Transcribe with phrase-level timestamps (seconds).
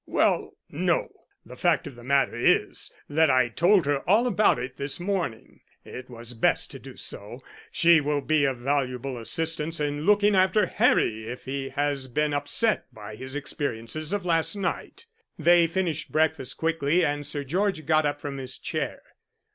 [0.07, 1.09] "Well, no.
[1.45, 5.61] The fact of the matter is that I told her all about it this morning.
[5.85, 7.43] It was best to do so.
[7.71, 12.91] She will be of valuable assistance in looking after Harry if he has been upset
[12.91, 15.05] by his experiences of last night."
[15.37, 19.03] They finished breakfast quickly, and Sir George got up from his chair.